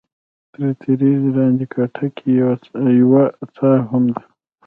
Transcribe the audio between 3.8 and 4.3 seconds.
هم ده.